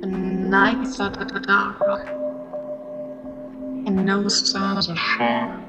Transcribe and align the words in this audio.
The 0.00 0.06
nights 0.06 1.00
are 1.00 1.10
dark, 1.10 2.08
and 3.86 4.04
no 4.04 4.28
stars 4.28 4.88
are 4.90 4.96
shining. 4.96 5.62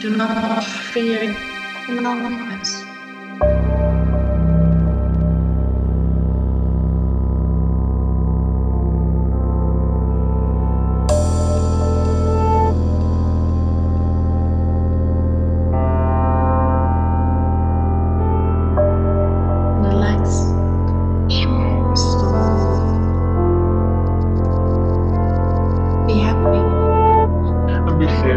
Do 0.00 0.10
not 0.16 0.64
fear 0.64 1.34
loneliness. 1.88 2.95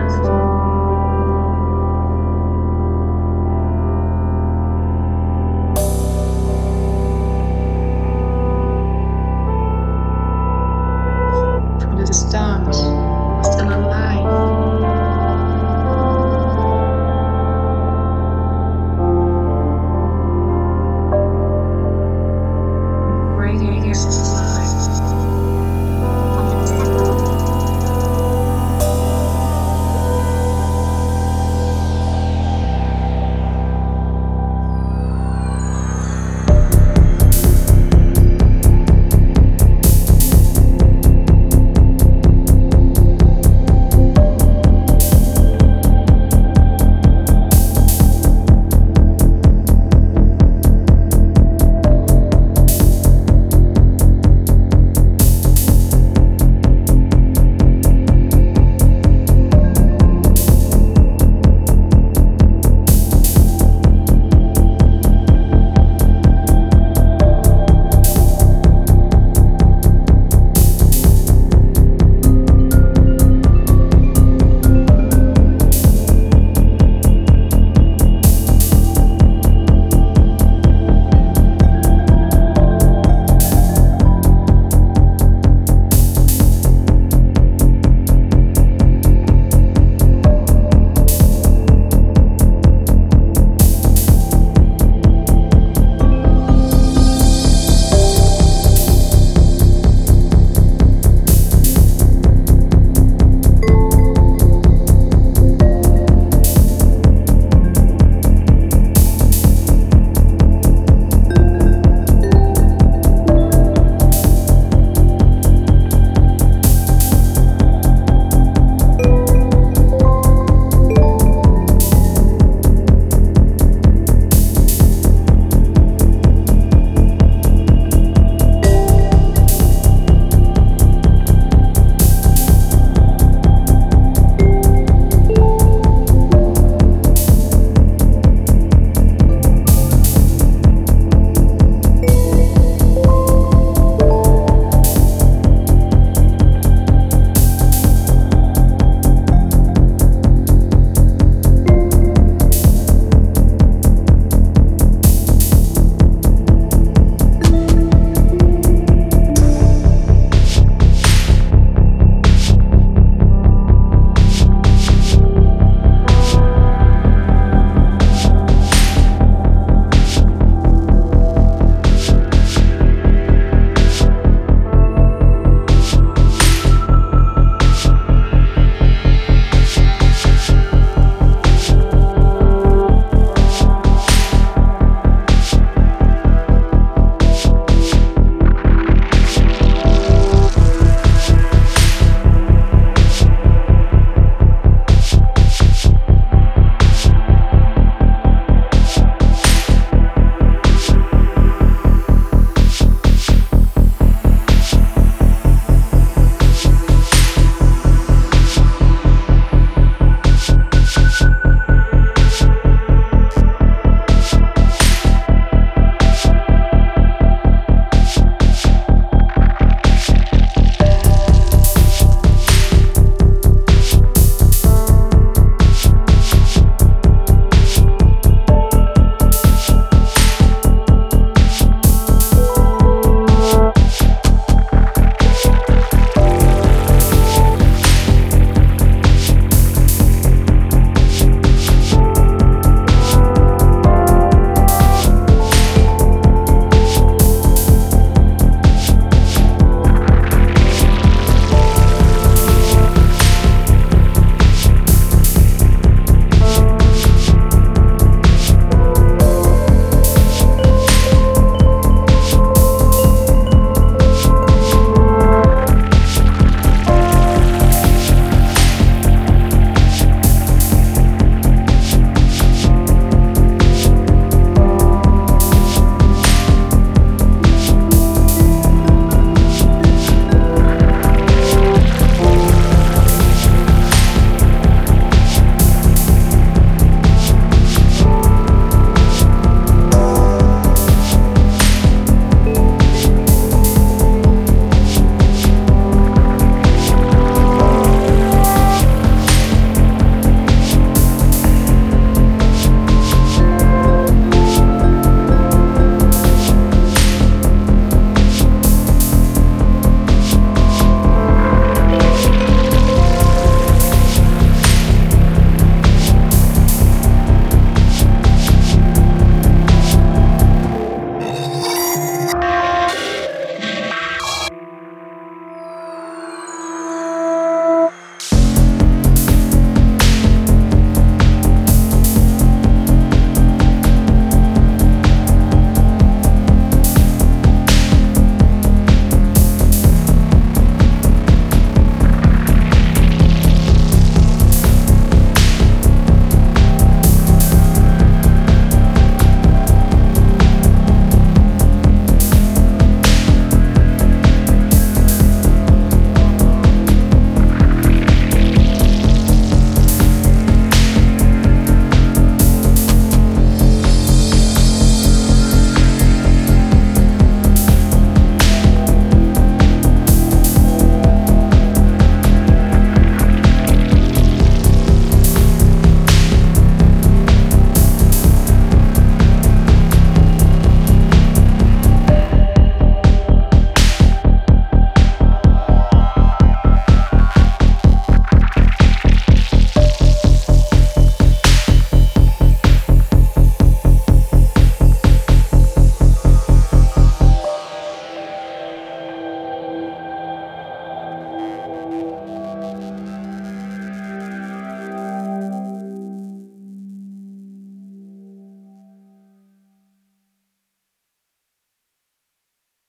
podcast. 0.10 0.49